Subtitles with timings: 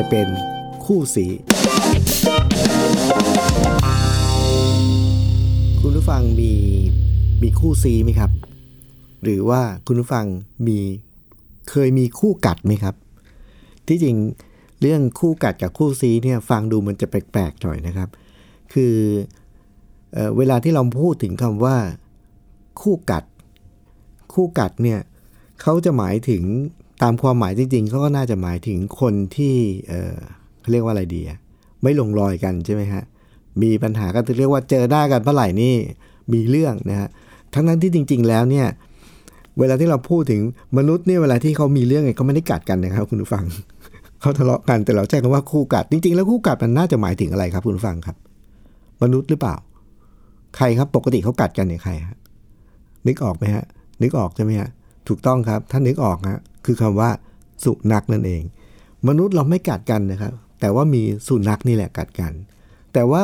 [0.00, 0.28] ายเป็น
[0.84, 1.26] คู่สี
[5.80, 6.52] คุณผู้ฟังมี
[7.42, 8.30] มีคู่ซีไหมครับ
[9.22, 10.26] หรือว่าคุณผู้ฟัง
[10.66, 10.78] มี
[11.70, 12.94] เคยมีคู่กัดไหมครับ
[13.88, 14.16] ที่จริง
[14.80, 18.08] เรื่องคู่กัดกับคู่ซีเนี่ยฟังดูมันจะแปลกๆหน่อยนะครับ
[18.72, 18.94] คือ
[20.12, 21.76] เออเวลาที่เราพูดถึงคำว่า
[22.80, 23.24] คู่กัด
[24.34, 25.00] คู่กัดเนี่ย
[25.62, 26.42] เขาจะหมายถึง
[27.02, 29.54] ตามความหมายจริงๆเขาก็น่าจะหมายถึงคนที่
[29.88, 30.16] เออ
[30.60, 31.38] เขาเรียกว่าอะไรดีอะ
[31.82, 33.02] ไม่ลงรอยกันใช่ไหมฮะ
[33.62, 35.74] มีปัญหาก็จะเรียกว่าเจอหน้ากันเมื่อไหร่นี่
[36.32, 37.08] มีเรื่องนะฮะ
[37.54, 38.66] ทั้งนั้นที่จริง ๆ แล้วเนี่ย
[39.58, 40.40] เวลาที่เราพูดถึง
[40.78, 43.44] มนุษย์เนี่ยเวลาที่เขามีเรื่องเนี่ยเขาไม่ได้กัดกันนะครับ คุณผู้ฟัง
[44.20, 48.16] เขาทะเลาะกันแต่เราใช้คำว่าคู่กัด จริง ๆ แล้วคู่กัดมันน่าจะหมายถึงอะไรครับ คุณผู้ฟังครับ
[49.02, 49.56] มนุษย์หรือเปล่า
[50.56, 52.16] ใครครับปกติเขากัดกันเนี่ยใครฮะ
[53.06, 53.64] นึกออกไหมฮะ
[54.02, 54.68] นึกออกใช่ไหมฮะ
[55.08, 57.10] ถูกต้องครับ ถ้านึกออกฮะ คือคำว่า
[57.64, 58.42] สุนัขนั่นเอง
[59.08, 62.32] มนุษย์เราไม่กัดกันนะครับ แต่ว่ามีสุนัขนี่แหละกัดกัน
[62.92, 63.22] แต่ว่า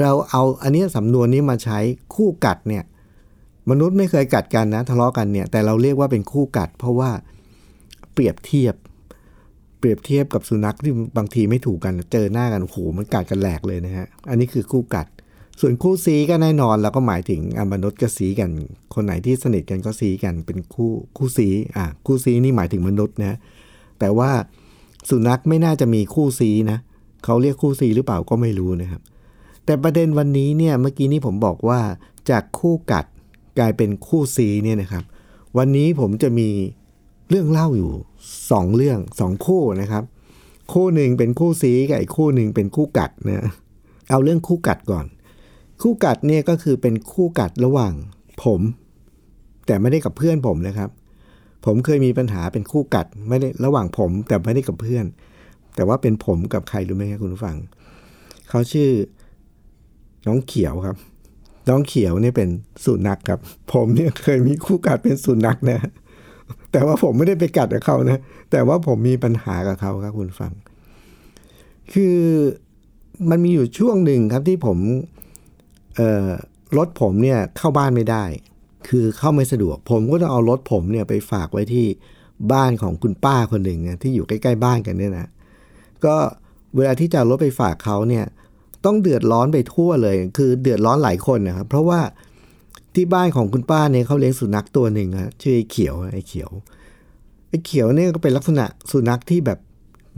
[0.00, 1.78] เราเอาอันเนี้ยสำนวนนี้มาใช้
[2.14, 2.84] คู่กัดเนี่ย
[3.70, 7.10] มนุษย์ไม่เคยกัดกันนะทะเลาะกันเนี่ยแต่เราเรียกว่าเป็นคู่กัด เพราะว่า
[8.12, 8.74] เปรียบเทียบ
[9.78, 15.06] เปรียบเทียบกับสุนัขที่บางทีไม่ถูกกัน เจอหน้ากันโอ้โหมันกัดกันแหลกเลยนะฮะอันนี้คือคู่กัด
[15.60, 18.50] ส่วนคู่ซีก็แน่นอนเราก็หมายถึงอมนุษย์ก็ซีกัน
[18.94, 23.38] คนไหนที่สนิทกันก็ซีกันเป็นคู่คู่ซีอะคู่ซีนี่หมายถึงมนุษย์นะ
[23.98, 24.30] แต่ว่า
[25.08, 26.78] สุนัขไม่น่าจะมีคู่ซีนะ
[27.24, 29.00] เขาเรียกคู่ซีหรือเปล่าก็ไม่รู้นะครับ
[29.64, 31.80] แต่ประเด็นวันนี้เนี่ยเมื่อกี้นี้ผมบอกว่า
[32.30, 33.04] จากคู่กัด
[33.58, 35.04] กลายเป็นคู่ซีเนี่ยนะครับ
[35.56, 36.48] วันนี้ผมจะมี
[37.30, 37.92] เรื่องเล่าอยู่
[38.50, 40.04] สองเรื่องสองคู่นะครับ
[40.72, 43.50] คู่หนึ่งเป็นคู่ซีกับอีกคู่หนึ่งเป็นคู่กัดนะ
[44.10, 45.06] เอาเรื่องคู่กัดก่อน
[45.82, 47.92] คู่กัดเนี่ยก็คือเป็นคู่กัดระหว่าง
[48.44, 48.60] ผม
[49.66, 50.90] แต่ไม่ได้กับเพื่อนผมนะครับ
[51.64, 55.04] ผมเคยมีปัญหาเป็นคู่กัดไม่ได้ระหว่างผม แต่ไม่ได้กับเพื่อน
[55.76, 57.56] แต่ว่าเป็นผมกับใครรู้ไหมครับคุณผู้ฟัง
[58.48, 58.90] เขาชื่อ
[60.26, 60.96] น้องเขียวครับ
[61.68, 62.48] น้องเขียวเนี่ยเป็น
[62.84, 63.40] สุนัขครับ
[63.72, 65.80] ผมเนี่ยเคยมีคู่กัดเป็นสุนัขนะ
[66.72, 68.18] แต่ว่าผมไม่ได้ไปกัดกับเขานะ
[68.50, 70.52] แต่ว่าผมมีปัญหากับเขาครับคุณฟัง
[71.92, 72.16] คือ
[73.30, 74.78] มันมีอยู่ช่วงหนึ่งครับที่ผม
[76.76, 78.24] รถผมเนี่ยเข้าบ้านไม่ได้
[78.88, 81.86] คือเข้าไม่สะดวก ผมก็ต้องเอารถผมเนี่ยไปฝากไว้ที่
[82.52, 85.28] บ้านของคุณป้าคนหนึ่งนะที่อยู่ใกล้ๆบ้านกันเนี่ยนะ
[86.04, 86.14] ก็
[86.76, 88.24] เวลาที่จะรถไปฝากเขาเนี่ย
[88.84, 92.00] ต้องเดือดร้อนไปทั่วเลย คือเดือดร้อนหลายคนนะครับ เพราะว่า
[92.94, 96.50] ที่บ้านของคุณป้าเนี่ยเขาเลี้ยงสุนัขตัวหนึ่งครับชื่อไอ้เขียวไอ้เขียว
[97.48, 99.58] ไอ้เขียวเนี่ยก็เป็นลักษณะสุนัขที่แบบ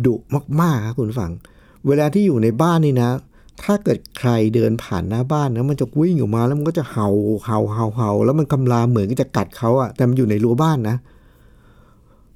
[0.06, 0.14] ดุ
[0.60, 1.32] มากๆครับคุณฟัง
[1.86, 3.10] เวลาที่อยู่ในบ้านนี่นะ
[3.62, 7.08] ถ้าเกิดใครเดินผ่านหน้าบ้านนะมันจะวิ่งออกมาแล้วมันก็จะเห่า
[7.44, 10.96] เห่าเห่าเห่าแล้วมันกำลาเหมือนจะกัดเขาอะแต่มันอยู่ในรั้วบ้านนะ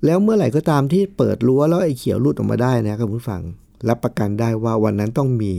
[0.05, 3.43] แล้วเมื่อไหร่ก็ตามที่เปิดรั้วแล้วไอ้เขียวหลุดออกมาได้นะครับคุณผู้ฟัง
[3.89, 5.53] รับประกันได้ว่าวันนั้นต้องมี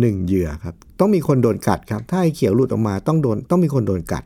[0.00, 4.24] หนึ่งเหยื่อครับ ต้องมีคนโดนกัดครับ ถ้าไอ้เขียวหลุดออกมาต้องโดนต้องมีคนโดนกัด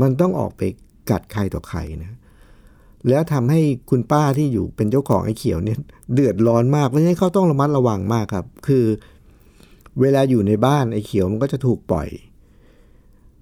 [0.00, 0.62] มันต้องออกไป
[1.10, 2.12] กัดใครต่อใครนะ
[3.08, 3.60] แล้วทำให้
[3.90, 5.78] คุณป้าที่อยู่เป็นเจ้าของไอ้เขียวเนี่ย
[6.14, 8.84] เดือดร้อนมากเพราะฉะนั้นเขาต้องระมัดระวังมากครับ คือ
[10.00, 12.08] เวลาอยู่ในบ้านไอ้เขียวมันก็จะถูกปล่อย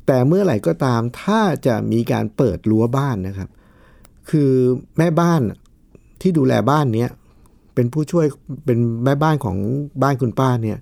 [0.06, 3.48] แต่เมื่อไหร่ก็ตามถ้าจะมีการเปิดรั้วบ้านนะครับ
[4.30, 4.50] คือ
[4.98, 5.40] แม่บ้าน
[6.20, 7.10] ที่ดูแลบ้านเนี้ย
[7.74, 8.26] เป็นผู้ช่วย
[8.64, 9.56] เป็นแม่บ้านของ
[10.02, 10.78] บ้านคุณป้าเนี่ย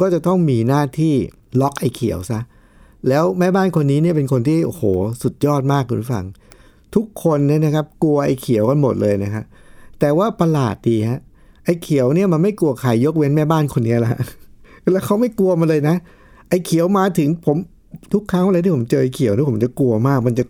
[0.00, 1.14] ก็จะต้องมีหน้าที่
[1.60, 2.40] ล็อกไอ้เขียวซะ
[3.08, 4.82] แล้วแม่บ้านคนนี้เนี่ยเป็นคนที่โอ้โห
[5.22, 6.24] สุดยอดมากคุณฟัง
[6.94, 9.44] ทุกคนเนี่ยนะครับกลัวไอ้เขียวกันหมดเลยนะครับ
[10.00, 11.20] แต่ว่าประหลาดดีฮะ
[11.64, 14.16] ไอ้เขียวเนี่ยมันไม่กลัวใครยกเว้นแม่บ้านคนนี้แหละ
[14.92, 15.96] แล้วเขาไม่กลัวมันเลยนะ
[16.48, 17.56] ไอ้เขียวมาถึงผม
[18.12, 20.44] ทุกครั้งเลยที่ผมเจอไอ้เขียวนี่ผมจะกลัวมาก มันจะ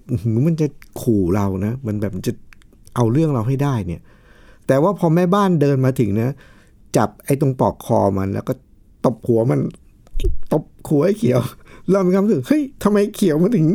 [0.47, 0.67] มันจะ
[1.01, 2.33] ขู่เรานะ มันแบบมันจะ
[2.95, 4.01] เอาเรื่องเราให้ได้เนี่ย
[4.67, 6.31] แต่ว่าพอแม่บ้านเดินมาถึงนะ
[6.97, 8.53] จับไอ้ตรงปลอกคอมันแล้วก็
[9.05, 9.61] ตบหัวมัน
[10.53, 11.41] ตบหัวไอ้เขียว
[11.91, 13.67] เรามีความรู้สึกเฮ้ยทำไมเขียวมันถึง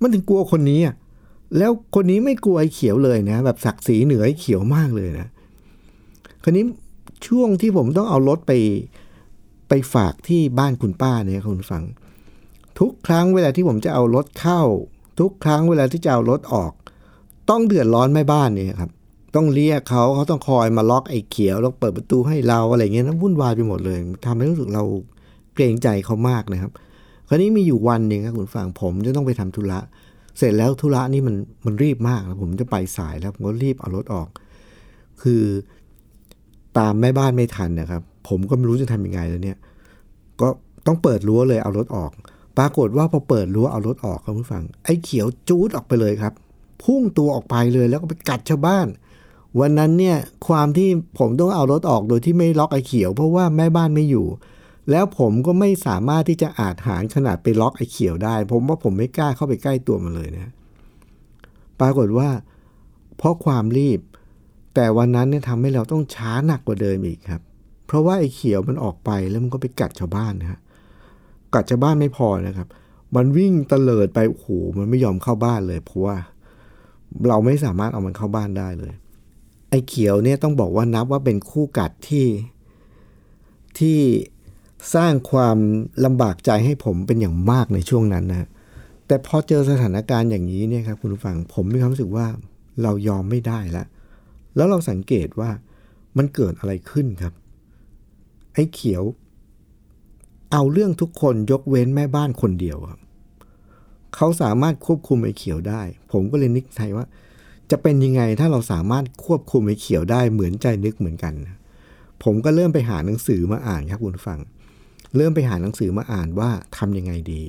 [0.00, 0.94] มันถึงกลัวคนนี้อะ
[1.58, 5.26] แล้วคนนี้ไม่กลัวไอ้เขียวเลยนะ แบบศักดิ์ศรีเหนือไอ้เขียวมากเลยนะ
[6.42, 6.64] คราวนี้
[7.26, 8.52] ช่วงที่ผมต้องเอารถไป
[9.70, 11.82] ไปฝากที่บ้านคุณป้าเนี่ยคุณฟัง
[12.78, 14.62] ทุกครั้งเวลาที่ผมจะเอารถเข้า
[15.20, 16.72] ทุกครั้งเวลาที่จะเอารถออก
[17.50, 18.90] ต้องเดือดร้อนแม่บ้านเนี่ยครับ
[19.34, 24.84] ต้องเรียกเขาเขาต้องคอยมาล็อกไอ้เขียวแล้วเปิดประตูให้เราอะไรเงี้ยนั้นวุ่นวายไปหมดเลยทำให้รู้สึกเรา
[25.54, 26.72] เกรงใจเขามากนะครับ
[27.28, 29.78] คราวนี้มีอยู่วันหนึ่งครับคุณฟังผมจะต้องไปทำธุระ
[30.38, 31.36] เสร็จแล้วธุระนี่มัน
[31.66, 34.28] มันรีบมากผมจะไปสายแล้วผมก็รีบเอารถออก
[35.22, 35.42] คือ
[36.78, 39.58] ตามแม่บ้านไม่ทันนะครับ ผมก็ไม่รู้จะทำยังไงแล้วเนี่ย
[40.40, 40.48] ก็
[40.86, 42.10] ต้องเปิดรั้วเลยเอารถออก
[42.58, 46.32] ปรากฏว่าพอเปิดรั้วเอารถออกครับคุณฟัง ไอ้เขียวจูดออกไปเลยครับ
[46.82, 48.86] พุ่งตัวออกไปเลยแล้วก็ไปกัดชาวบ้าน
[49.60, 50.16] วันนั้นเนี่ย
[50.48, 50.88] ความที่
[51.18, 54.26] ผมต้องเอารถออกโดยที่ไม่ล็อกไอ้เขียว เพราะว่าแม่บ้านไม่อยู่
[54.90, 60.52] แล้วผมก็ไม่สามารถที่จะอาจหารขนาดไปล็อกไอ้เขียวได้ ผมว่าผมไม่กล้าเข้าไปใกล้ตัวมันเลยนะ
[61.80, 62.28] ปรากฏว่า
[63.16, 64.00] เพราะความรีบ
[64.74, 67.42] แต่วันนั้นเนี่ยทำให้เราต้องช้าหนักกว่าเดิมอีกครับ
[67.90, 70.60] เพราะว่าไอ้เขียวมันออกไปแล้วมันก็ไปกัดชาวบ้านนะฮะ
[71.54, 72.68] กัดชาวบ้านไม่พอนะครับ
[73.16, 74.46] มันวิ่งเตลิดไปโอ้โห
[74.78, 76.16] มันไม่ยอมเข้าบ้านเลย เพราะว่า
[77.28, 78.92] เราไม่สามารถเอามันเข้าบ้านได้เลย
[79.70, 82.26] ไอ้เขียวเนี่ยต้องบอกว่านับว่าเป็นคู่กัดที่
[83.78, 83.98] ที่
[84.94, 85.56] สร้างความ
[86.04, 88.48] ลำบากใจให้ผมเป็นอย่างมากในช่วงนั้นนะ
[89.06, 92.26] แต่พอเจอสถานการณ์อย่างนี้เนี่ยครับคุณผู้ฟังผมมีความรู้สึกว่า
[92.82, 93.86] เรายอมไม่ได้แล้ว
[94.56, 95.50] แล้วเราสังเกตว่า
[96.16, 97.34] มันเกิดอะไรขึ้นครับ
[98.54, 99.02] ไอ้เขียว
[100.52, 103.00] เอาเรื่องทุกคนยกเว้นแม่บ้านคนเดียวครับ
[104.14, 105.82] เขาสามารถควบคุมไอ้เขียวได้
[106.12, 107.06] ผมก็เลยนึกใจว่า
[107.70, 111.34] จะเป็นยังไงถ้าเราสามารถควบคุมไอ้เขียวได้เหมือนใจนึกเหมือนกัน
[112.22, 114.38] ผมก็เริ่มไปหาหนังสือมาอ่านครับคุณฟัง
[115.16, 117.42] เริ่มไปหาหนังสือมาอ่านว่าทำยังไงดี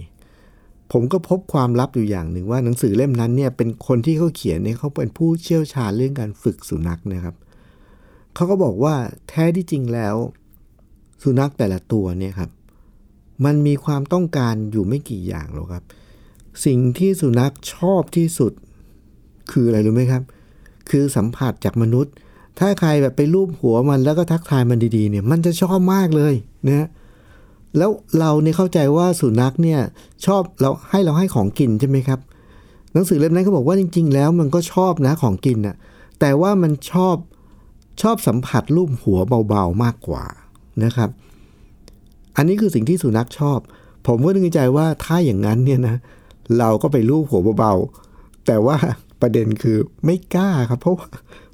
[0.91, 7.35] ผมก็พบความลับอยู่อย่างหนึ่งว่าหนังสือเล่มนั้นเนี่ยเป็นคนที่เขาเขียนเนี่ยเขาเป็นผู้เชี่ยวชาญเรื่องการฝึกสุนัขนะครับ
[8.35, 8.95] เขาก็บอกว่า
[9.29, 10.15] แท้ที่จริงแล้ว
[11.23, 12.49] สุนัขแต่ละตัวเนี่ยครับ
[13.45, 15.83] มันมีความต้องการอยู่ไม่กี่อย่างหรอกครับ
[16.65, 18.53] สิ่งที่สุนัขชอบที่สุด
[19.51, 20.23] คืออะไรรู้ไหมครับ
[20.89, 22.13] คือสัมผัสจากมนุษย์
[22.59, 26.33] ถ้าใครแบบไปรูปหัวมันแล้วก็ทักทายมันดีๆเนี่ย มันจะชอบมากเลย
[26.67, 26.87] นะ
[27.77, 29.79] แล้วเราเนี่ยเข้าใจว่าสุนัขเนี่ย
[30.25, 32.19] ชอบเราให้เราให้ของกินใช่ไหมครับ
[32.93, 35.75] หนังสือเล่มนั้นเขาบอกว่าจริง ๆ แล้วมันก็ชอบนะของกินนะ
[36.19, 37.15] แต่ว่ามันชอบ
[38.01, 40.23] ชอบสัมผัสรูปหัวเบาๆมากกว่า
[40.83, 41.09] นะครับ
[42.35, 43.59] อันนี้คือสิ่งที่สุนัขชอบ
[44.07, 45.95] ผมก็นึกในใจว่าถ้าอย่างนั้นเนี่ยนะ
[46.59, 48.75] เราก็ไปรูปหัวเบาๆแต่ว่า
[49.21, 51.07] ประเด็นคือไม่กล้าครับ เพราะว่า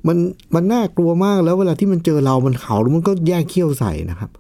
[0.08, 0.18] มัน
[0.56, 4.32] มันน่ากลัวมากแล้วเวลาที่มันเจอเรามันเห่าแล้วมันก็แย่เขี้ยวใส่นะครับ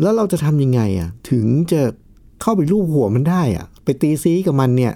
[0.00, 1.82] แล้วเราจะทำยังไงอะ ถึงจะ
[2.40, 4.94] เข้าไปรูปหัวมันได้อะ ไปตีซีกับมันเนี่ย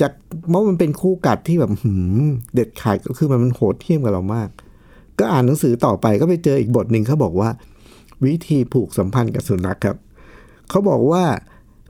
[0.00, 0.12] จาก
[0.50, 2.22] เพราะมันเป็นคู่กัดที่แบบหืม
[2.54, 4.48] เด็ดขาดก็คือมันมันโหดเที่ยมกับเรามาก
[5.18, 7.48] ก็อ่านหนังสือต่อไปก็ไปเจออีกบทหนึ่งเขาบอกว่า
[8.26, 9.96] วิธีผูกสัมพันธ์กับสุนัขครับ
[10.70, 11.24] เขาบอกว่า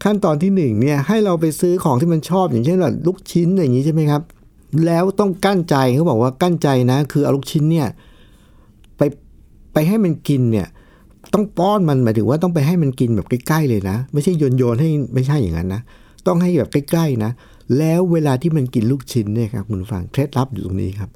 [0.04, 4.22] ขั้นตอนที่หนึ่งเนี่ยให้เราไปซื้อของที่มันชอบอย่างเช่นแบบลูกชิ้นอย่างนี้ใช่ไหมครับ
[4.86, 7.88] แล้วต้องกั้นใจเขาบอกว่ากั้นใจนะ คือเอาลูกชิ้นเนี่ย
[8.96, 9.02] ไป
[9.72, 10.66] ไปให้มันกินเนี่ย
[11.34, 15.80] ต้องป้อนมันหมายถึงว่าต้องไปให้มันกินแบบใกล้ๆเลยนะ ไม่ใช่โยนโยนให้ไม่ใช่อย่างนั้นนะ
[16.26, 17.30] ต้องให้แบบใกล้ๆนะ
[17.78, 21.10] แล้วเวลาที่มันกินลูกชิ้นเนี่ยครับคุณฟังเคล็ดลับอยู่ตรงนี้ครับ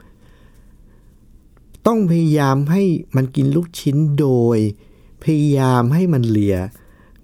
[1.87, 2.83] ต้องพยายามให้
[3.17, 4.59] มันกินลูกชิ้นโดย
[5.25, 6.57] พยายามให้มันเลีย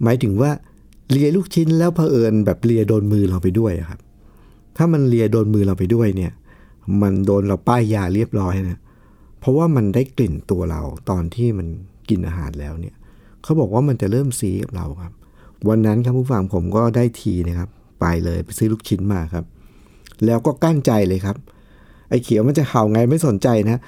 [0.02, 0.50] หมายถึงว่า
[1.10, 4.00] เลียลูกชิ้นแล้วเผอิญแบบเลียโดนมือเราไปด้วยครับ
[4.76, 6.32] ถ้ามันเลียโดนมือเราไปด้วยเนี่ย
[7.02, 8.78] มันโดนเราป้ายยาเรียบร้อยนะ
[9.40, 11.66] เพราะว่ามันได้กลิ่นตัวเราตอนที่มัน
[12.08, 12.94] กินอาหารแล้วเนี่ย
[13.42, 15.12] เขาบอกว่ามันจะเริ่มซีกับเราครับ
[15.68, 17.68] วันนั้นครับผู้ฟังผมก็ได้ทีนะครับ
[18.00, 19.44] ไปเลยไปซื้อลูกชิ้นมาครับ
[20.26, 21.36] แล้วก็กั้นใจเลยครับ
[22.08, 23.78] ไอ้เขียวมันจะเห่าไงไม่สนใจนะ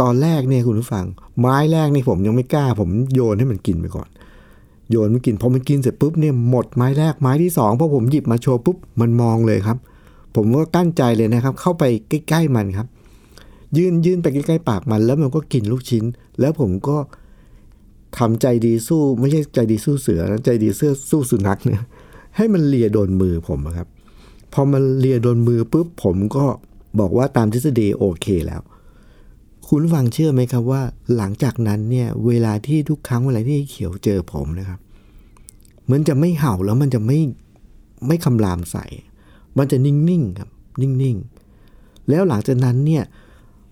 [0.00, 1.06] ตอนแรกเนี่ยคุณผู้ฟัง
[1.40, 4.08] ไม้แรกนี่ผมยังไม่กล้า ผมโยนให้มันกินไปก่อน
[4.90, 9.78] โยนมันกินพอมันกินเสร็จปุ๊บเนี่ยหมดไม้แรกไม้ที่สองพอผมหยิบมาโชว์ปุ๊บมันมองเลยครับ
[10.34, 12.86] ผมก็กั้นใจเลยนะครับ เข้าไปใกล้ ๆ มันครับ
[13.76, 16.04] ยื่นยื่นไปใกล้ๆปากมันแล้วมันก็กินลูกชิ้น
[16.40, 16.96] แล้วผมก็
[18.18, 21.80] ทำใจดีสู้ไม่ใช่ใจดีสู้เสือนะใจดีเสื้อสู้สุนัขเนี่ย
[22.36, 23.88] ให้มันเลียโดนมือผมครับ
[24.52, 26.44] พอมันเลียโดนมือปุ๊บผมก็
[27.00, 28.60] บอกว่าตามทฤษฎีโอเคแล้ว
[29.72, 30.82] คุณฟังเชื่อไหมครับว่า
[31.16, 34.80] หลังจากนั้นเนี่ยเวลาที่ทุกครั้งเวลาที่เขียวเจอผมนะครับ
[35.90, 37.18] มันจะไม่เห่าแล้วมันจะไม่
[38.06, 38.84] ไม่คำรามใส่
[39.58, 43.04] มันจะนิ่งๆครับนิ่งๆ แล้วหลังจากนั้นเนี่ย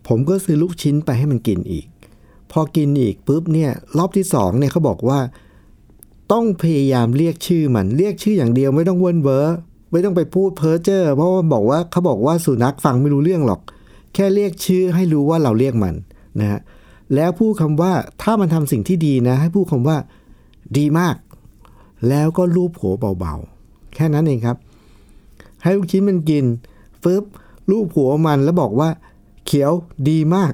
[0.08, 1.86] ผมก็ซื้อลูกชิ้นไปให้มันกินอีก
[2.50, 5.18] พอกินอีกปุ๊บเนี่ยรอบที่สองเนี่ยเขาบอกว่า
[6.32, 9.56] ต้องพยายามเรียกชื่อมันเรียกชื่ออย่างเดียวไม่ต้องเวินเวอร์
[9.90, 13.60] ไม่ต้องไปพูดเพ้อเจ้อเพราะว่าบอกว่าเขาบอกว่าสุนัขฟังไม่รู้เรื่องหรอก
[14.16, 15.94] แค่เรียกชื่อให้รู้ว่าเราเรียกมัน
[16.40, 16.60] นะฮะ
[17.14, 17.92] แล้วพูดคำว่า
[18.22, 19.96] ถ้ามันทำสิ่งที่ดีนะ ให้พูดคำว่า
[20.78, 21.16] ดีมาก
[22.08, 24.56] แล้วก็ลูบหัวเบาๆ แค่นั้นเองครับ
[25.62, 26.44] ให้ลูกชิ้นมันกิน
[27.02, 27.24] ฟึบ
[27.70, 28.88] ลูบหัวมันแล้วบอกว่า
[29.46, 29.72] เขียว
[30.08, 30.52] ดีมาก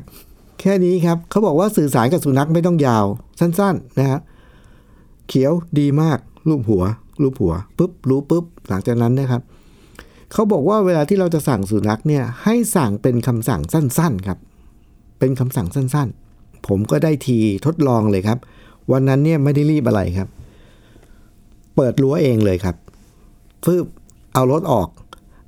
[0.60, 3.04] แค่นี้ครับเขาบอกว่าสื่อสารกับสุนัขไม่ต้องยาว
[3.40, 4.20] สั้นๆนะฮะ
[5.28, 6.82] เขียวดีมาก รูปหัว
[7.22, 9.42] รูปหัวปุ๊บรู้ปุ๊บหลังจากนั้นนะครับ
[10.32, 14.38] เขาบอกว่าเวลาที่เราจะสั่งสุนัขเนี่ยให้สั่งเป็นคำสั่งสั้นๆครับ
[15.18, 18.38] เป็นคำสั่งสั้นๆ ผมก็ได้ทีทดลองเลยครับ
[18.92, 20.28] วันนั้นเนี่ยไม่ได้รีบอะไรครับ
[21.76, 22.76] เปิดรั้วเองเลยครับ
[23.64, 23.84] ฟืบ
[24.34, 24.88] เอารถออก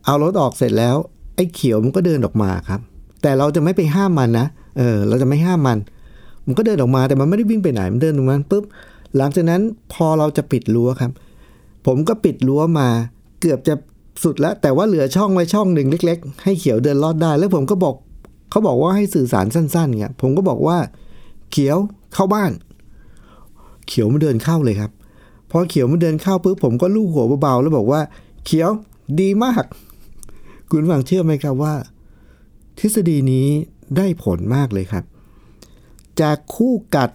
[0.06, 0.96] เอารถออกเสร็จแล้ว
[1.36, 2.80] ไอ้เขียวมันก็เดินออกมาครับ
[3.22, 4.46] แต่เราจะไม่ไปห้ามมันนะ
[4.78, 5.78] เออเราจะไม่ห้ามมัน
[6.46, 8.64] มันก็เดินออกมาแต่มันไม่ได้วิ่งไปไหนมันเดินตรงนั้นปุ๊บ
[9.16, 9.60] หลังจากนั้น
[9.92, 11.12] พอเราจะปิดรั้วครับ
[11.86, 12.88] ผมก็ปิดรั้วมา
[13.40, 13.74] เกือบจะ
[14.22, 17.94] สุดแล้ว แต่ว่าเหลือช่องไว้ช่องหนึ่งเล็ก ๆ ให้เขียวเดินลอดได้ แล้วผมก็บอก
[18.50, 20.78] เขาบอกว่าให้สื่อสารสั้นๆเนี่ยผมก็บอกว่า
[21.50, 21.78] เขียว
[22.14, 22.52] เข้าบ้าน
[23.88, 24.90] เขียวมันเดินเข้าเลยครับ
[25.50, 28.00] พอเขียวมันเดินเข้าปุ๊บผมก็ลูบหัวเบาๆแล้วบอกว่า
[28.44, 28.70] เขียว
[29.20, 29.64] ดีมาก
[30.70, 31.74] คุณฟังเชื่อไหมครับว่า
[32.78, 33.46] ทฤษฎีนี้
[33.96, 35.04] ได้ผลมากเลยครับ
[36.20, 37.10] จากคู่กัด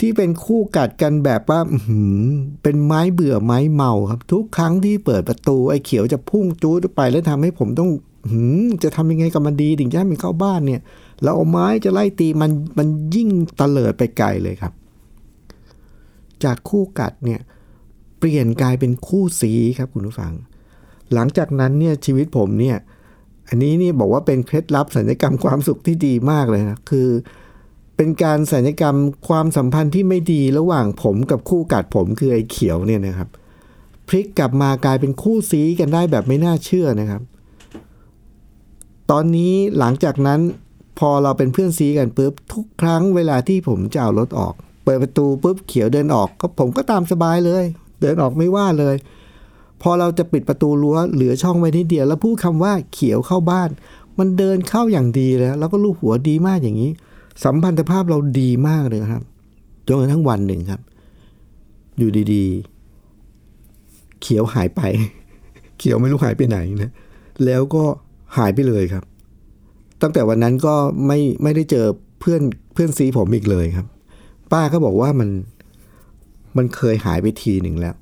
[0.00, 1.60] ที่เป็นคู่กัดกันแบบว่า
[2.62, 7.90] เป็นไม้เบื่อไม้เมาครับ ทุกครั้งที่เปิดประตูไอ้เขียวจะพุ่งจูดไปแล้วทำให้ผมต้อง
[8.82, 10.80] จะทำยังไงกับมันดีถึงจะให้มันเข้าบ้านเนี่ย
[11.22, 13.28] แล้วเอาไม้จะไล่ตีมันมันยิ่ง
[13.60, 14.72] ตะเลิดไปไกลเลยครับ
[16.44, 17.40] จากคู่กัดเนี่ย
[18.18, 20.32] เปลี่ยนกลายเป็นคู่สีครับคุณผู้ฟัง
[21.14, 22.76] หลังจากนั้นเนี่ยชีวิตผมเนี่ย
[23.48, 27.08] อันนี้นี่บอกว่าเป็นเคล็ดลับสัญญกรรมความสุขที่ดีมากเลยนะคือ
[27.96, 28.96] เป็นการสัญญกรรม
[29.28, 33.28] ความสัมพันธ์ที่ไม่ดีระหว่างผมกับคู่กัดผมคือไอ้เขียวเนี่ยนะครับ
[34.08, 37.22] พลิกกลับมากลายเป็นคู่ซีกันได้แบบไม่น่าเชื่อนะครับ
[39.10, 40.40] ตอนนี้หลังจากนั้น
[40.98, 47.64] พอเราเป็นเพื่อนซีกันปุ๊บทุกครั้งเวลาที่ผมจะเอารถออก เปิดประตูปุ๊บเขียวเดินออกก็ผมก็ตามสบายเลย
[48.00, 48.96] เดินออกไม่ว่าเลย
[49.82, 53.70] พอเราจะปิดประตูรั้วเหลือช่องไว้นิดเดียวแล้วพูดคำว่าเขียวเข้าบ้าน
[54.18, 56.90] มันเดินเข้าอย่างดีแล้ว แล้วก็ลูบหัวดีมากอย่างนี้
[57.44, 59.22] สัมพันธภาพเราดีมากเลยครับ
[59.86, 60.80] จนกระทั่งวันหนึ่งครับ
[61.98, 64.80] อยู่ดีๆ เขียวหายไป
[65.78, 66.90] เขียวไม่รู้หายไปไหนนะ
[67.44, 67.84] แล้วก็
[68.36, 69.04] หายไปเลยครับ
[70.02, 70.74] ตั้งแต่วันนั้นก็
[71.06, 71.86] ไม่ไม่ได้เจอ
[72.20, 72.42] เพื่อน
[72.74, 73.86] เพื่อนซีผมอีกเลยครับ
[74.52, 75.30] ป้าก็บอกว่ามัน
[76.56, 77.94] มันเคยหายไปทีหนึ่งแล้ว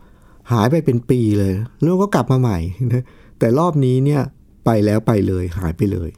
[0.53, 2.59] หายไปเป็นปีเลย แล้วก็กลับมาใหม่
[2.95, 3.05] นะ
[3.39, 4.23] แต่รอบนี้เนี่ย
[4.65, 6.11] ไปแล้วไปเลยหายไปเลย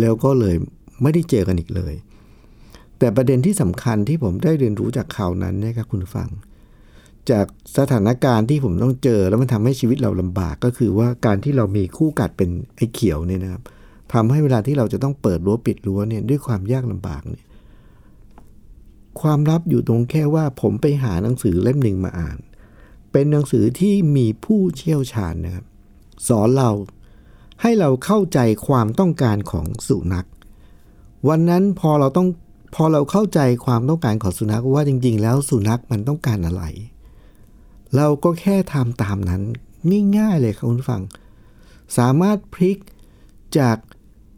[0.00, 0.56] แล้วก็เลย
[1.02, 1.94] ไม่ได้เจอกันอีกเลย
[2.98, 6.28] แต่ประเด็นที่สำคัญที่ผมได้เรียนรู้จากข่าวนั้นนะครับคุณฟัง
[7.30, 7.46] จาก
[7.78, 13.62] สถานการณ์ที่ผมต้องเจอแล้วมันทำให้ชีวิตเราลำบากก็คือว่าการที่เรามีคู่กัดเป็นไอ้เขียวเนี่ยนะครับ
[14.12, 17.44] ทำให้เวลาที่เราจะต้องเปิดรั้วปิดรั้วเนี่ยด้วยความยากลำบากเนี่ย
[19.20, 22.38] ความลับอยู่ตรงแค่ว่าผมไปหาหนังสือเล่มหนึ่งมาอ่าน
[23.12, 25.64] เป็นหนังสือที่มีผู้เชี่ยวชาญนะครับ
[26.28, 26.70] สอนเรา
[27.62, 30.28] ให้เราเข้าใจความต้องการของสุนัข
[31.28, 32.28] วันนั้นพอเราต้อง
[32.74, 36.64] พอเราเข้าใจความต้องการของสุนัขว่าจริง ๆ แล้วสุนัขมันต้องการอะไร
[37.96, 39.42] เราก็แค่ทำตามนั้น
[40.16, 41.02] ง่ายๆเลยครับคุณฟัง
[41.98, 42.78] สามารถพลิก
[43.58, 43.76] จาก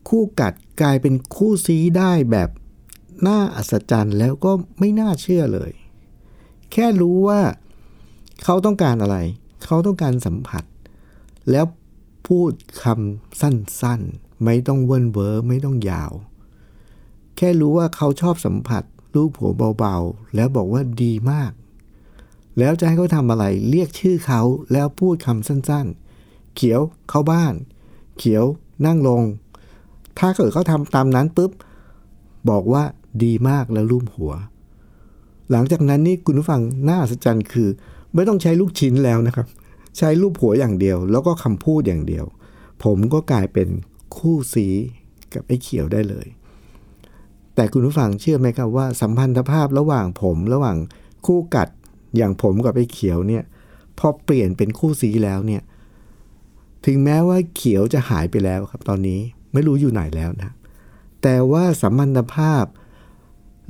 [0.08, 2.50] คู่กัดกลายเป็นคู่ซีได้แบบ
[3.26, 5.72] น่าอัศจรรย์แล้วก็ไม่น่าเชื่อเลย
[6.72, 7.40] แค่รู้ว่า
[8.44, 9.16] เขาต้องการอะไร
[9.64, 10.64] เขาต้องการสัมผัส
[11.50, 11.66] แล้ว
[12.26, 16.12] พูดคำสั้นๆ ไม่ต้องเวินเวอร์ไม่ต้องยาว
[17.42, 18.82] แค่รู้ว่าเขาชอบสัมผัส
[19.14, 21.52] รูปหัวเบาๆ แล้วบอกว่าดีมาก
[22.58, 24.42] แล้วจะให้เขาทำอะไรเรียกชื่อเขา
[24.72, 27.54] แล้วพูดคำสั้นๆ เขียวเข้าบ้าน
[28.18, 28.44] เขียว
[28.86, 29.22] นั่งลง
[30.18, 31.50] ถ้าเกิดเขาทำตามนั้นปุ๊บ
[32.50, 32.82] บอกว่า
[33.24, 34.32] ดีมากแล้วรูปหัว
[35.50, 37.68] หลังจากนั้นนี่คุณผู้ฟังน่าอัศจรย์คือ
[38.14, 39.46] ไม่ต้องใช้ลูกชิ้นแล้วนะครับ
[39.98, 42.24] ใช้รูปหัวอย่างเดียว แล้วก็คำพูดอย่างเดียว
[42.84, 43.68] ผมก็กลายเป็น
[44.16, 44.66] คู่สี
[45.34, 46.26] กับไอ้เขียวได้เลย
[47.54, 50.76] แต่คุณผู้ฟังเชื่อไหมครับว่าสัมพันธภาพระหว่างผมระหว่าง
[51.26, 51.68] คู่กัด
[52.16, 53.44] อย่างผมกับไอ้เขียวเนี่ย
[53.98, 55.62] พอเปลี่ยนเป็นคู่สีแล้วเนี่ย
[56.86, 59.20] ถึงแม้ว่าเขียวจะหายไปแล้วครับ ตอนนี้
[59.52, 60.50] ไม่รู้อยู่ไหนแล้วนะ
[61.22, 62.64] แต่ว่าสัมพันธภาพ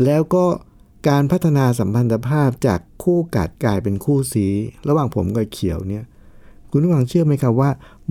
[0.04, 0.44] แล้วก็
[1.08, 4.46] การพัฒนาสัมพันธภาพจากคู่กัดกลายเป็นคู่สี
[4.88, 6.04] ระหว่างผมกับเขียวเนี่ย
[6.70, 7.70] คุณผู้ฟังเชื่อไหมครับว่า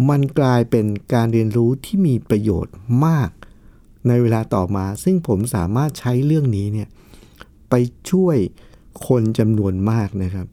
[0.10, 2.74] มันกลายเป็นการเรียนรู้ที่มีประโยชน์
[3.06, 3.30] มาก
[4.08, 6.88] ในเวลาต่อมา ซึ่งผมสามารถใช้เรื่องนี้เนี่ย
[7.70, 7.74] ไป
[8.12, 8.38] ช่วย
[9.08, 10.48] คนจำนวนมากนะครับ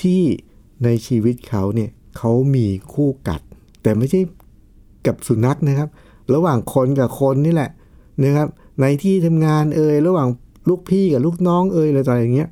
[0.00, 0.22] ที่
[0.84, 3.40] ในชีวิตเขาเนี่ยเขามีคู่กัด
[3.82, 4.20] แต่ไม่ใช่
[5.06, 5.88] กับสุนัขนะครับ
[6.34, 7.70] ระหว่างคนกับคนนี่แหละ
[8.24, 8.48] นะครับ
[8.80, 10.28] ในที่ทำงานเอ่ยระหว่าง
[10.68, 12.48] ลูกพี่กับลูกน้องเอ่ยอะไรต่างอย่างเงี้ย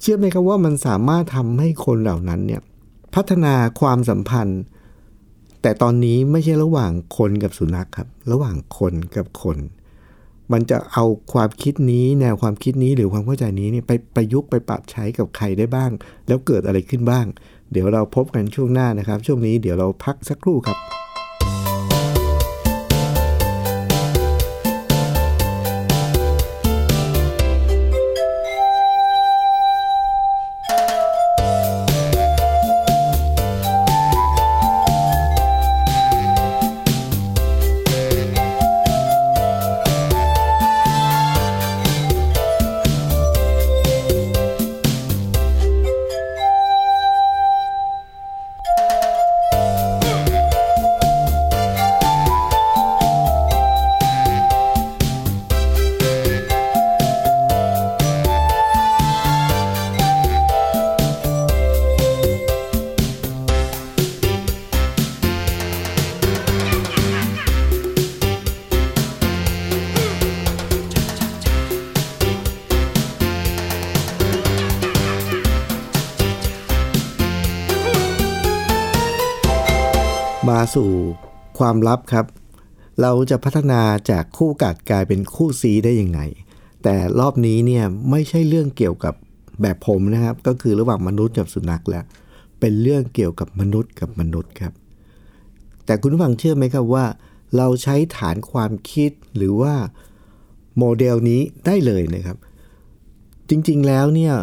[0.00, 2.60] เชื่อไหมครับว่ามันสามารถทำให้คนเหล่านั้นเนี่ย
[3.14, 4.60] พัฒนาความสัมพันธ์
[5.66, 9.58] แต่ตอนนี้ไม่ใช่ระหว่างคนกับสุนัขครับ ระหว่างคนกับคน
[10.52, 15.90] มันจะเอาความคิดนี้แนวความคิดนี้หรือความเข้าใจนี้เนี่ยไปประยุกต์ไปปรับใช้กับใครได้บ้าง
[16.26, 17.26] แล้วเกิดอะไรขึ้นบ้าง
[17.72, 80.90] เดี๋ยวเราพบกันช่วงหน้านะครับ ช่วงนี้เดี๋ยวเราพักสักครู่ครับาสู่
[81.58, 82.26] ความลับครับ
[83.00, 86.20] เราจะพัฒนาจากคู่กัดกลายเป็นคู่ซีได้ยังไง
[86.82, 89.14] แต่รอบนี้เนี่ยไม่ใช่เรื่องเกี่ยวกับ
[89.62, 92.04] แบบผมนะครับ ก็คือระหว่างมนุษย์กับสุนัขแล้ว
[92.60, 94.72] เป็นเรื่องเกี่ยวกับมนุษย์กับมนุษย์ครับ
[95.84, 97.06] แต่คุณฟังเชื่อไหมครับว่า
[97.56, 99.74] เราใช้ฐานความคิดหรือว่า
[100.78, 102.36] โมเดลนี้ได้เลยนะครับ
[103.48, 104.34] จริงๆแล้วเนี่ย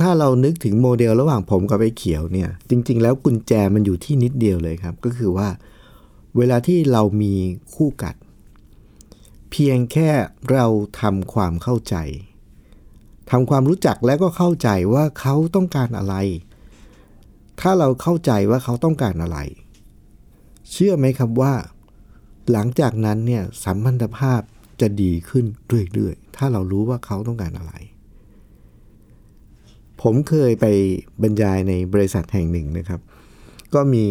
[0.00, 5.48] ถ้าเรานึกถึงโมเดลระหว่างผมกับไอ้เขียวเนี่ย จริง ๆ แล้วกุญแจมันอยู่ที่นิดเดียวเลยครับ ก็คือว่า
[6.36, 7.34] เวลาที่เรามี
[7.74, 8.16] คู่กัด
[9.50, 10.10] เพียงแค่
[10.52, 10.66] เรา
[11.00, 11.96] ทำความเข้าใจ
[13.30, 16.14] ทำความรู้จักแล้วก็เข้าใจว่าเขาต้องการอะไร
[17.60, 19.38] ถ้าเราเข้าใจว่าเขาต้องการอะไร
[20.70, 21.54] เชื่อไหมครับว่า
[22.52, 24.40] หลังจากนั้นเนี่ยสัมพันธภาพ
[24.80, 25.44] จะดีขึ้น
[25.94, 27.72] เรื่อยๆ ถ้าเรารู้ว่าเขาต้องการอะไร
[30.02, 30.66] ผมเคยไป
[31.22, 33.00] บรรยายในบริษัทแห่งหนึ่งนะครับ
[33.74, 34.04] ก็มี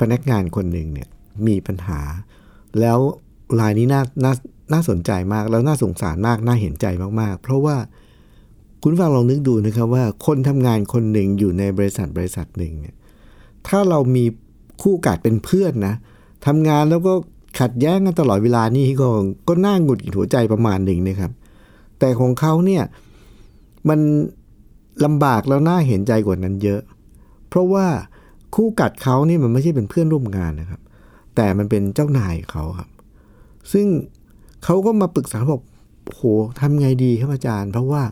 [0.00, 1.08] พนักงานคนหนึ่งเนี่ย
[1.46, 2.00] มีปัญหา
[2.80, 2.98] แล้ว
[3.60, 4.32] รายนี้น่าน่า
[4.72, 6.86] น่าสนใจมากแล้วน่าสงสารมากน่าเห็นใจ
[7.20, 7.76] มากๆ เพราะว่า
[8.82, 12.94] คุณฟังลองนึกดูนะครับว่าคนทำงานคนหนึ่งอยู่ในบริษัทบริษัทหนึ่งเนี่ย
[13.68, 14.24] ถ้าเรามี
[14.82, 15.94] คู่กัดเป็นเพื่อนนะ
[16.46, 17.12] ทำงานแล้วก็
[17.60, 19.08] ขัดแย้งกันตลอดเวลานี่ก็
[19.48, 21.32] ก็น่าหงุดหงิดหัวใจประมาณหนึ่งนะครับ
[21.98, 22.82] แต่ของเขาเนี่ย
[23.88, 24.00] มัน
[25.04, 26.80] ลำบากแล้วน่าเห็นใจกว่านั้นเยอะ
[27.48, 27.86] เพราะว่า
[28.54, 30.80] คู่กัดเขานี่มันไม่ใช่เป็นเพื่อนร่วมงานนะครับ
[31.36, 32.88] แต่มันเป็นเจ้านายเขาครับ
[33.72, 33.86] ซึ่ง
[34.64, 35.62] เขาก็มาปรึกษาบอก
[36.06, 36.20] โห
[36.60, 38.02] ทำไงดีครับอาจารย์ เพราะว่า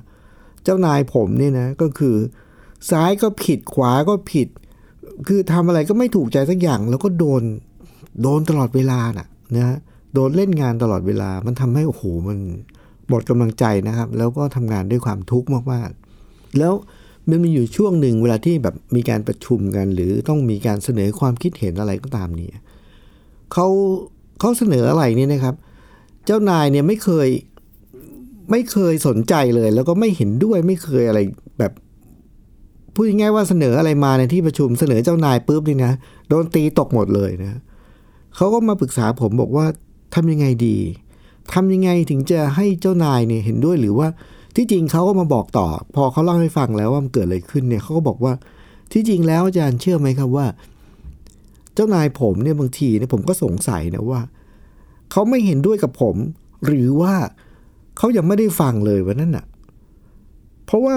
[0.64, 2.16] เจ้านายผมเนี่ยนะก็คือ
[2.90, 4.48] ซ้ายก็ผิดขวาก็ผิด
[5.28, 7.42] คือทำอะไรก็ไม่ถูกใจสักอย่าง แล้วก็โดน
[8.22, 9.76] โดนตลอดเวลาน่ะนะ
[10.14, 12.38] โดนเล่นงานตลอดเวลา มันทำให้โอ้โหมัน
[13.08, 16.07] หมดกำลังใจนะครับ แล้วก็ทำงานด้วยความทุกข์มากๆ
[16.58, 16.72] แล้ว
[17.28, 22.62] มันมีอยู่ช่วงหนึ่งเวลาที่แบบมีการประชุมกัน หรือต้องมีการเสนอความคิดเห็นอะไรก็ตามเนี่ย
[23.52, 23.66] เขา
[24.40, 25.54] เขาเสนออะไรเนี่ยนะครับ
[26.26, 27.28] เจ้านายเนี่ยไม่เคย
[28.50, 31.20] ไม่เคยสนใจเลย แล้วก็ไม่เห็นด้วยไม่เคยอะไร
[31.58, 31.72] แบบ
[32.94, 35.92] พูดง่ายๆว่าเสนออะไรมาในที่ประชุมเสนอเจ้านายปุ๊บนี่นะ
[36.28, 37.60] โดนตีตกหมดเลยนะ
[38.36, 39.66] เขาก็มาปรึกษาผมบอกว่า
[40.14, 40.76] ทำยังไงดี
[41.52, 44.08] ทำยังไงถึงจะให้เจ้านายเนี่ยเห็นด้วยหรือว่า
[44.60, 48.32] ที่จริงเขาก็มาบอกต่อ พอเขาเล่าให้ฟังแล้วว่ามันเกิดอะไรขึ้นเนี่ยเขาก็บอกว่า
[48.92, 50.46] ที่จริงแล้วอาจารย์เชื่อไหมครับว่า
[51.74, 54.20] เจ้านายผมเนี่ยบางทีเนี่ยผมก็สงสัยนะว่า
[55.10, 56.16] เขาไม่เห็นด้วยกับผม
[56.64, 57.14] หรือว่า
[57.98, 59.44] เขายังไม่ได้ฟังเลยวันนั้นน่ะ
[60.66, 60.94] เพราะว่า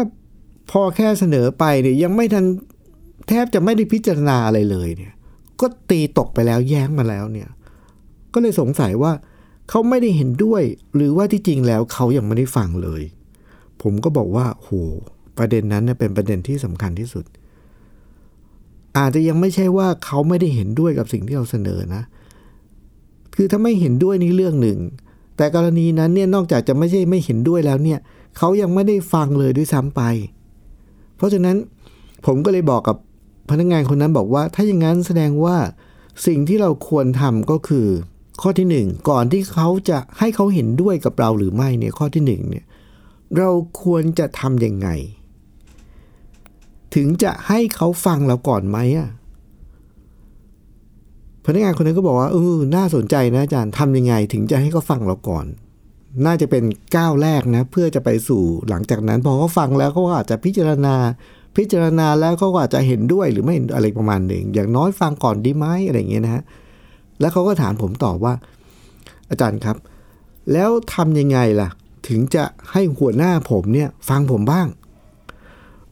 [0.71, 2.45] พอแค่เสนอไปเนี่ยยังไม่ทัน
[3.28, 5.13] แทบจะไม่ได้พิจารณาอะไรเลยเนี่ย
[5.62, 7.50] ก็ตีตกไปแล้วแย้งมาแล้วเนี่ย
[8.34, 9.12] ก็เลยสงสัยว่า
[9.69, 10.63] เขาไม่ได้เห็นด้วย
[10.95, 13.04] หรือว่าที่จริงแล้วเขายังไม่ได้ฟังเลย
[13.82, 14.70] ผมก็บอกว่าโห
[15.38, 17.26] ประเด็นนั้นเป็นประเด็นที่สำคัญที่สุด
[18.98, 22.04] อาจจะยังไม่ใช่ว่าเขาไม่ได้เห็นด้วยกับสิ่งที่เราเสนอนะ
[23.36, 24.80] คือถ้าไม่เห็นด้วยนี่เรื่องหนึ่ง
[25.38, 28.00] แต่กรณีนั้นเนี่ยนอกจากจะไม่ใช่ไม่เห็นด้วยแล้วเนี่ย
[28.38, 30.02] เขายังไม่ได้ฟังเลยด้วยซ้ำไป
[31.17, 31.56] เพราะฉะนั้น
[32.26, 32.98] ผมก็เลยบอกกับ
[33.50, 35.58] พนักงานคนนั้นบอกว่า ถ้าอย่างนั้นแสดงว่า
[36.28, 37.88] สิ่งที่เราควรทำก็คือ
[38.41, 42.65] ข้อที่หนึ่งก่อนที่เขาจะให้เขาเห็นด้วยกับเราหรือไม่เนี่ยข้อที่หนึ่งเนี่ย
[43.38, 43.50] เรา
[43.82, 44.89] ควรจะทำยังไง
[46.96, 49.10] ถึงจะให้เขาฟังเราก่อนไหมอะ
[51.46, 55.46] พนักงานคนนั้นก็บอกว่าเออน่าสนใจนะอาจารย์ทำยังไง ถึงจะให้เขาฟังเราก่อน
[56.26, 56.63] น่าจะเป็น
[56.96, 60.96] ก้าวแรกนะ เพื่อจะไปสู่หลังจากนั้น พอเขาฟังแล้วเขาอาจจะพิจารณา
[61.58, 66.44] พิจารณาแล้วเขาก็อาจจะเห็นด้วยหรือไม่เห็นอะไรประมาณหนึ่งอย่างน้อยฟังก่อนดีไหมอะไรอย่างเงี้ยนะฮะ
[67.20, 68.34] แล้วเขาก็ถามผมตอบว่า
[69.30, 69.78] อาจารย์ครับ
[70.54, 71.70] แล้วทำยังไงล่ะ
[72.08, 74.68] ถึงจะให้หัวหน้าผมเนี่ยฟังผมบ้าง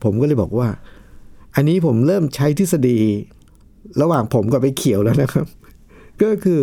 [0.02, 0.68] ผมก็เลยบอกว่า
[1.54, 2.98] อันนี้ผมเริ่มใช้ทฤษฎี
[4.02, 5.46] ระหว่างผมกับไปเขียวแล้วนะครับ
[6.22, 6.60] ก็คือ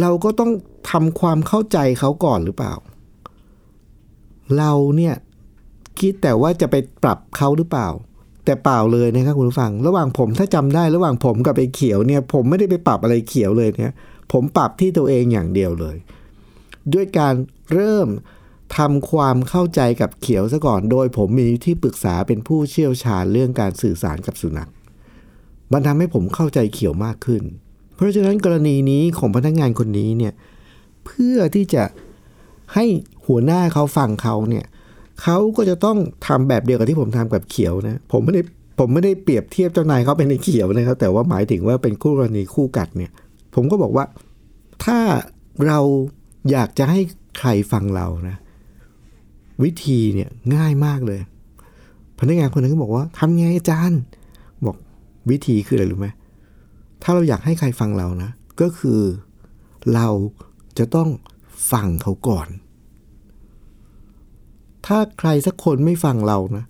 [0.00, 0.52] เราก็ต้อง
[0.90, 2.74] ทำความเข้าใจเขาก่อนหรือเปล่า
[4.58, 5.14] เราเนี่ย
[5.98, 7.88] คิดแต่ว่าจะไปปรับเขาหรือเปล่า
[8.44, 13.94] แต่เปล่าเลยนะครับคุณผู้ฟัง ระหว่างผมถ้าจำได้ระหว่างผมกับไอ้เขียวเนี่ย ผมไม่ได้ไปปรับอะไรเขียวเลยเนี่ย
[14.32, 15.96] ผมปรับที่ตัวเองอย่างเดียวเลย
[16.94, 17.34] ด้วยการ
[17.72, 18.08] เริ่ม
[18.76, 24.70] ทำความเข้าใจกับเขียวซะก่อน โดยผมมีที่ปรึกษาเป็นผู้เชี่ยวชาญเรื่องการสื่อสารกับสุนัข
[25.72, 27.42] มันทำให้ผมเข้าใจเขียวมากขึ้น
[27.94, 30.32] เพราะฉะนั้นกรณีนี้ของพนักงานคนนี้เนี่ย
[31.06, 31.84] เพื่อที่จะ
[32.74, 32.84] ให้
[33.26, 34.64] หัวหน้าเขาฟังเขาเนี่ย
[35.22, 38.42] เขาก็จะต้องทำแบบเดียวกับที่ผมทำกับเขียวนะ ผมไม่ได้
[38.78, 43.10] ผมไม่ได้เปรียบเทียบเจ้านายเขาเป็นในเขียวนะครับ แต่ว่าหมายถึงว่าเป็นคู่กรณีคู่กัดเนี่ย
[43.54, 44.04] ผมก็บอกว่า
[44.84, 44.98] ถ้า
[45.66, 45.80] เรา
[46.50, 47.00] อยากจะให้
[47.38, 48.36] ใครฟังเรานะ
[49.62, 51.20] วิธีเนี่ยง่ายมากเลย
[52.18, 54.00] พนักงานคนนั้นก็บอกว่าทำไงอาจารย์
[54.66, 54.76] บอก
[55.30, 56.08] วิธีคืออะไรรู้ไหม
[57.02, 58.30] ถ้าเราอยากให้ใครฟังเรานะ
[58.60, 59.00] ก็คือ
[59.94, 60.08] เรา
[60.78, 61.08] จะต้อง
[61.72, 62.48] ฟังเขาก่อน
[64.86, 66.64] ถ้าใครสักคนไม่ฟังเรานะ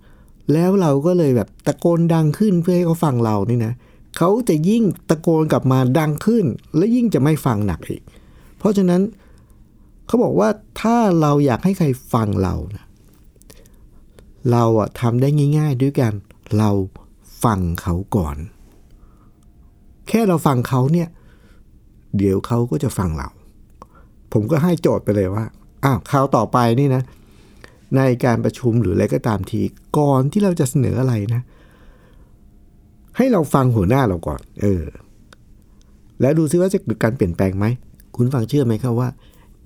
[0.52, 3.72] แล้วเราก็เลยแบบตะโกนดังขึ้นเพื่อให้เขาฟังเรานี่นะ
[4.16, 6.44] เขาจะยิ่งตะโกนกลับมาดังขึ้น
[6.76, 8.02] และยิ่งจะไม่ฟังหนักอีก
[8.58, 9.00] เพราะฉะนั้น
[10.06, 10.48] เขาบอกว่า
[10.80, 12.84] ถ้าเราอยากให้ใครฟังเรานะ
[14.52, 16.12] เราอะทำได้ง่าย ๆ ด้วยกัน
[16.58, 16.70] เรา
[17.44, 18.36] ฟังเขาก่อน
[20.08, 21.08] แค่เราฟังเขาเนี่ย
[22.16, 23.28] เดี๋ยวเขาก็จะฟังเรา
[24.32, 25.44] ผมก็ให้โจทย์ไปเลยว่า
[25.84, 27.02] อ้าวคราวต่อไปนี่นะ
[27.96, 29.60] ในการประชุมหรืออะไรก็ตามที
[29.98, 31.42] ก่อนที่เราจะเสนออะไรนะ
[33.16, 34.82] ให้เราฟังหัวหน้าเราก่อน เออ
[36.20, 37.66] แล้วดูซิว่าจะเกิดการเปลี่ยนแปลงไหม
[38.16, 39.08] คุณฟังเชื่อไหมครับว่า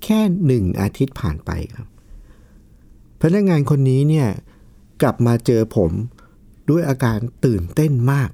[0.04, 1.86] แค่หนึ่งอาทิตย์ผ่านไปครับ
[3.20, 4.28] พนักงานคนนี้เนี่ย
[5.02, 5.90] กลับมาเจอผม
[6.70, 8.30] ด้วยอาการตื่นเต้นมาก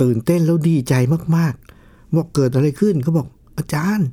[0.00, 0.94] ตื่นเต้นแล้วดีใจ
[1.36, 4.08] มากๆบอกเกิดอะไรขึ้นเขาบอกอาจารย์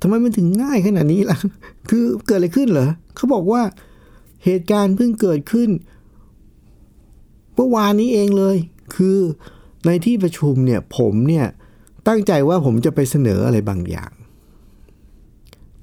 [0.00, 1.38] ทำไมมันถึงง่ายขนาดนี้ล่ะ
[1.90, 3.62] คือเกิดอะไรขึ้นเหรอเขาบอกว่า
[4.44, 5.70] เหตุการณ์เพิ่งเกิดขึ้น
[7.54, 8.56] เมื่อวานนี้เองเลย
[8.96, 9.18] คือ
[9.86, 11.46] ในที่ประชุมเนี่ยผมเนี่ย
[12.08, 14.12] ตั้งใจว่าผมจะไปเสนออะไรบางอย่าง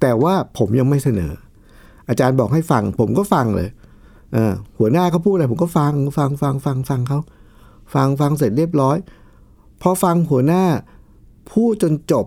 [0.02, 1.32] แต่ว่าผมยังไม่เสนอ
[2.08, 3.68] อาจารย์บอกให้ฟัง ผมก็ฟังเลย
[4.32, 7.20] เออหัวหน้าเขาพูดอะไรผมก็ฟังฟังฟังฟังฟังเขา
[7.94, 8.96] ฟังฟังเสร็จเรียบร้อย
[9.82, 10.64] พอฟังหัวหน้า
[11.50, 12.26] พูดจนจบ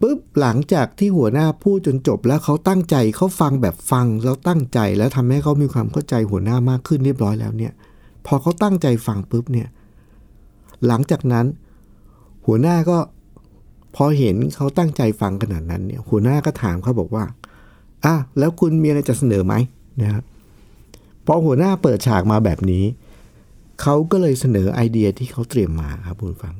[0.00, 7.72] ปุ๊บหลังจากที่หัวหน้าพูดจนจบแล้วเขาตั้งใจเขาฟังแบบฟังแล้วตั้งใจแล้วทำให้เขามีความเข้าใจหัวหน้ามากขึ้นเรียบร้อยแล้วเนี่ย
[8.26, 9.68] พอเขาตั้งใจฟังปุ๊บเนี่ย
[10.86, 11.46] หลังจากนั้น
[12.46, 12.98] หัวหน้าก็
[13.94, 17.24] พอเห็นเขาตั้งใจฟังขนาดนั้นเนี่ยหัวหน้าก็ถามเขาบอกว่า
[18.04, 19.54] อะแล้วคุณมีอะไรจะเสนอไหม
[20.02, 20.24] นะครับ
[21.26, 22.84] พอหัวหน้าเปิดฉากมาแบบนี้
[23.82, 26.54] เขาก็เลยเสนอไอเดียที่เขาเตรียมมาครับคุณฟัง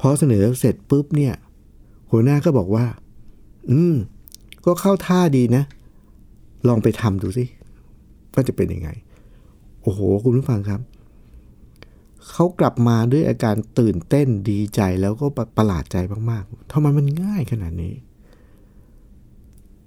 [0.00, 1.34] พอเสนอเสร็จปุ๊บเนี่ย
[2.10, 2.84] หัวหน้าก็บอกว่า
[3.70, 3.94] อืม
[4.64, 5.62] ก็เข้าท่าดีนะ
[6.68, 7.44] ลองไปทำดูสิ
[8.32, 8.90] ว่าจะเป็นยังไง
[9.82, 10.80] โอ้โห คุณผู้ฟังครับ
[12.28, 15.96] เขากลับมาด้วยอาการตื่นเต้นดีใจแล้วก็ประหลาดใจ
[16.30, 17.94] มากๆทำไมมันง่ายขนาดนี้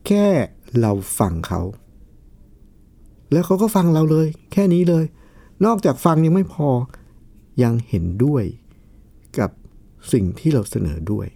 [0.06, 0.26] แค่
[0.82, 1.62] เราฟังเขา
[3.32, 5.06] แล้วเขาก็ฟังเราเลย แค่นี้เลย
[5.66, 6.70] นอกจากฟังยังไม่พอ
[7.64, 8.44] ยังเห็นด้วย
[9.40, 9.50] กับ
[10.14, 11.28] สิ่งที่เราเสนอด้วย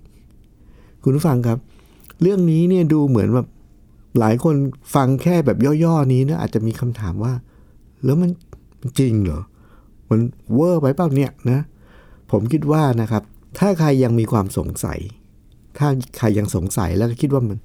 [1.03, 1.57] คุณผู้ฟังครับ
[2.21, 3.47] เรื่องนี้เนี่ยดูเหมือนแบบ
[4.19, 4.55] หลายคน
[4.95, 7.33] ฟังแค่แบบย่อๆนี้นะอาจจะมีคำถามว่า
[8.03, 8.31] แล้วมัน
[8.79, 9.41] มันจริงเหรอ
[10.09, 10.19] มัน
[10.53, 11.59] เวอร์ไปเปล่าเนี่ยนะ
[12.31, 13.23] ผมคิดว่านะครับ
[13.59, 14.99] ถ้าใครยังมีความสงสัย
[15.77, 17.57] ถ้าใครยังสงสัยแล้วก็คิดว่ามัน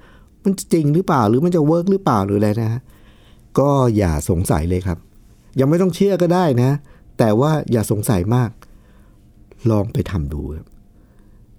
[0.44, 2.82] มันจริงหรือเปล่าหรือมันจะ work หรือเปล่าหรืออะไรนะฮะ
[3.58, 4.98] ก็อย่าสงสัยเลยครับ
[5.60, 6.70] ยังไม่ต้องเชื่อก็ได้นะ
[7.18, 8.50] แต่ว่าอย่าสงสัยมาก
[9.70, 10.66] ลองไปทำดูครับ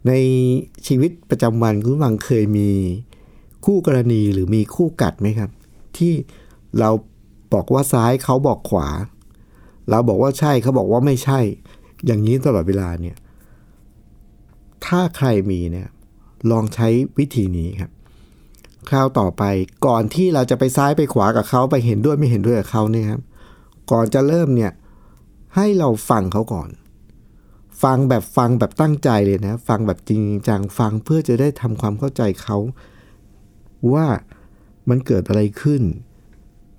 [0.08, 0.12] ใน
[0.88, 2.69] ชีวิตประจำวันคุณฟังเคยมี
[3.65, 5.50] คู่กรณีหรือมีคู่กัดไหมครับ
[5.98, 6.13] ที่
[6.80, 6.89] เรา
[7.54, 8.89] บอกว่าซ้ายเขาบอกขวา
[9.89, 11.39] เราบอกว่าใช่เขาบอกว่าไม่ใช่
[12.06, 13.15] อย่างนี้ตลอดเวลาเนี่ย
[14.86, 15.88] ถ้าใครมีเนี่ย
[16.52, 17.91] ลองใช้วิธีนี้ครับ
[18.89, 19.43] คราวต่อไป
[19.86, 23.22] ก่อนที่เราจะไปซ้ายไปขวากับเขาไปเห็นด้วยไม่เห็นด้วยกับเขาเนี่ยครับ
[23.91, 24.72] ก่อนจะเริ่มเนี่ย
[25.56, 26.69] ให้เราฟังเขาก่อน
[27.84, 32.58] ฟังแบบฟังแบบตั้งใจเลยนะ ฟังแบบจริงจังฟังเพื่อจะได้ทำความเข้าใจเขา
[33.93, 34.08] ว่า
[34.89, 35.82] มันเกิดอะไรขึ้น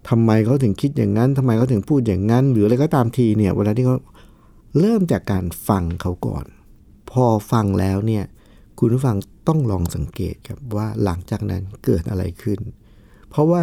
[0.08, 3.98] ทำไมเขาถึงคิดอย่างนั้นทำไมเขาถึงพูดอย่างนั้น หรืออะไรก็ตามทีเนี่ยเวลาที่เขา
[4.80, 6.44] เริ่มจากการฟังเขาก่อน
[7.10, 8.24] พอฟังแล้วเนี่ย
[8.78, 9.16] คุณผู้ฟัง
[9.48, 12.60] ต้องลองสังเกตครับว่าหลังจากนั้นเกิดอะไรขึ้น
[13.30, 13.60] เพราะว่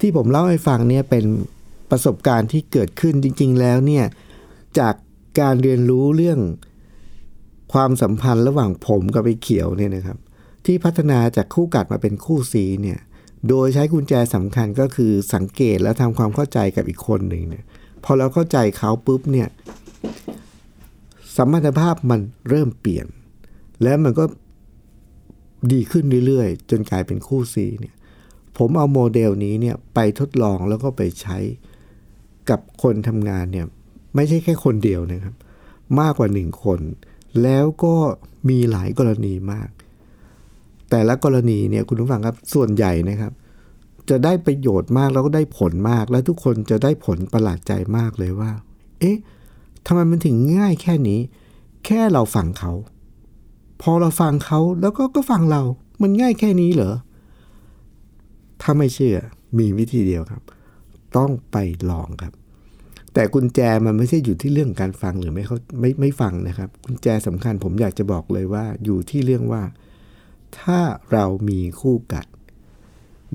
[0.00, 1.24] ที่ผมเล่าให้ฟังเนี่ยเป็น
[1.90, 4.04] ประสบการณ์ที่เกิดขึ้นจริง ๆ แล้วเนี่ย
[4.78, 4.94] จาก
[5.40, 6.38] การเรียนรู้เรื่อง
[7.72, 10.18] ความสัมพันธ์ระหว่างผมกับไอ้เขียวเนี่ยนะครับ
[10.66, 12.98] ที่พัฒนาจากคู่กัดมาเป็นคู่ซีเนี่ย
[13.48, 17.64] โดยใช้กุญแจสำคัญก็คือสังเกตและทำความเข้าใจกับอีกคนหนึ่งเนี่ย
[18.04, 19.48] พอเราเข้าใจเขาปุ๊บเนี่ย
[21.36, 23.06] สัมพันธภาพมันเริ่มเปลี่ยน
[23.82, 24.24] แล้วมันก็
[25.72, 27.94] ดีขึ้นเรื่อยๆ จนกลายเป็นคู่ซีเนี่ย
[28.58, 31.38] ผมเอาโมเดลนี้เนี่ยไปทดลองแล้วก็ไปใช้
[32.50, 33.66] กับคนทำงานเนี่ย
[34.14, 35.34] ไม่ใช่แค่คนเดียวนะครับ
[36.00, 36.80] มากกว่าหนึ่งคน
[37.42, 37.94] แล้วก็
[38.48, 39.68] มีหลายกรณีมาก
[40.96, 43.32] แต่ละกรณีเนี่ยคุณผู้ฟังครับส่วนใหญ่นะครับ
[44.10, 48.50] จะได้ประโยชน์มากแล้วก็ได้ผลมาก และทุกคนจะได้ผลประหลาดใจมากเลยว่า
[49.00, 49.16] เอ๊ะ
[49.86, 51.20] ทำไมมันถึงง่ายแค่นี้
[51.86, 52.72] แค่เราฟังเขา
[53.82, 55.62] พอเราฟังเขาแล้วก็ก็ฟังเรา
[56.02, 56.94] มันง่ายแค่นี้เหรอ
[58.62, 59.16] ถ้าไม่เชื่อ
[59.58, 60.42] มีวิธีเดียวครับ
[61.16, 61.56] ต้องไป
[61.90, 62.32] ลองครับ
[63.14, 69.62] แต่กุญแจมันไม่ใช่อยู่ที่เรื่องการฟังหรือไม่เขาไม่ไม่ฟังนะครับ กุญแจสำคัญผมอยากจะบอกเลยว่าอยู่ที่เรื่องว่า
[70.62, 70.80] ถ้า
[71.12, 72.26] เรามีคู่กัด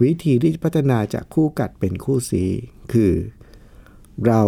[0.01, 2.43] วิธีที่พัฒนาจากคู่กัดเป็นคู่สี
[2.93, 3.13] คือ
[4.27, 4.41] เรา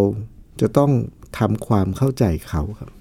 [0.62, 0.92] จะต้อง
[1.38, 2.92] ทำความเข้าใจเขาครับ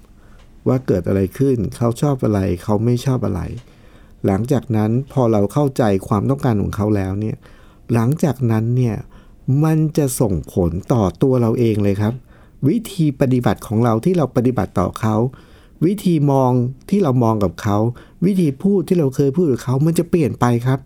[0.67, 3.41] ว่าเกิดอะไรขึ้นเขาชอบอะไร เขาไม่ชอบอะไร
[4.25, 7.37] หลังจากนั้นพอเราเข้าใจความต้องการของเขาแล้วเนี่ย
[7.93, 8.95] หลังจากนั้นเนี่ย
[9.63, 12.13] มันจะส่งผลต่อตัวเราเองเลยครับ
[12.67, 15.15] วิธีปฏิบัติของเราที่เราปฏิบัติต่อเขา
[15.85, 16.51] วิธีมอง
[16.89, 17.77] ที่เรามองกับเขา
[18.25, 20.79] วิธีพูดที่เราเคยพูดกับเขา มันจะเปลี่ยนไปครับ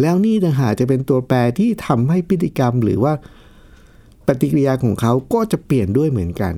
[0.00, 3.12] แล้วนี่ต่างหากจะเป็นตัวแปรที่ทำให้พฤติกรรมหรือว่า
[4.26, 6.54] ปฏิกิริยาของเขาก็จะเปลี่ยนด้วยเหมือนกัน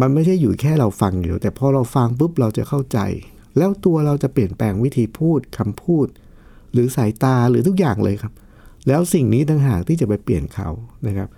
[0.00, 2.98] มันไม่ใช่อยู่แค่เราฟังอยู่แต่พอเราฟังปุ๊บเราจะเข้าใจ
[3.58, 6.06] แล้วตัวเราจะเปลี่ยนแปลงวิธีพูดคำพูด
[6.72, 8.32] หรือสายตาหรือทุกอย่างเลยครับ
[8.88, 10.68] แล้วสิ่งนี้ต่างหากที่จะไปเปลี่ยนเขา
[11.06, 11.28] นะครับ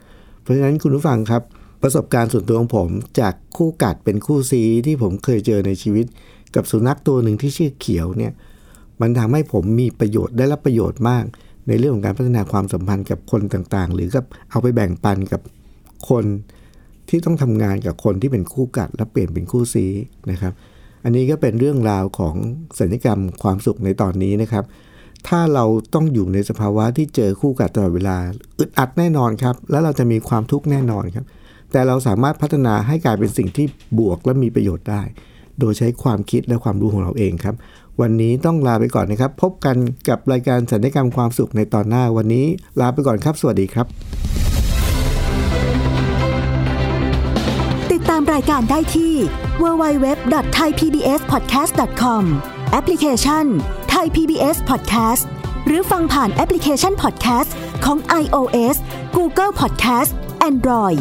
[0.43, 1.43] เพราะฉะนั้นคุณผู้ฟังครับ
[1.83, 2.89] ประสบการณ์ส่วนตัวของผม
[3.21, 6.07] จากคู่กัดเป็นคู่ซีที่ผมเคยเจอในชีวิต
[6.55, 8.33] กับสุนัขตัวหนึ่งที่ชื่อเขียวเนี่ย
[9.01, 11.25] มันทำให้ผมมีประโยชน์ได้รับประโยชน์มาก
[11.69, 15.41] ในเรื่องของการพัฒนาความสัมพันธ์กับคนต่างๆ หรือกับเอาไปแบ่งปันกับ
[16.09, 16.25] คน
[17.09, 19.87] ที่ต้องทำงานกับคนที่เป็นคู่กัดและเปลี่ยนเป็นคู่ซี
[20.31, 20.53] นะครับ
[21.05, 22.35] อันนี้ก็เป็นเรื่องราวของ
[22.81, 24.65] สัญญกรรมความสุขในตอนนี้นะครับ
[25.29, 28.17] ถ้าเราต้องอยู่ในสภาวะที่เจอคู่กัดตลอดเวลา
[28.59, 31.25] อึดอัดแน่นอนครับ แล้วเราจะมีความทุกข์แน่นอนครับ
[31.73, 33.67] แต่เราสามารถพัฒนาให้กลายเป็นสิ่งที่
[33.99, 35.03] บวกและมีประโยชน์ได้
[35.61, 37.55] โดยใช้ความคิดและความรู้ของเราเองครับ
[38.01, 39.77] วันนี้ต้องลาไปก่อนนะครับ พบกัน
[40.09, 42.47] กับรายการสัญญกรรมความสุขในตอนหน้าวันนี้
[42.81, 43.87] ลาไปก่อนครับ สวัสดีครับ
[47.93, 49.15] ติดตามรายการได้ที่
[49.63, 52.23] www.thaipbspodcast.com
[52.73, 53.45] แอปพลิเคชัน
[53.95, 55.25] Thai PBS Podcast
[55.67, 57.51] หรือฟังผ่านแอปพลิเคชัน Podcast
[57.85, 58.77] ของ iOS
[59.17, 60.11] Google Podcast
[60.51, 61.01] Android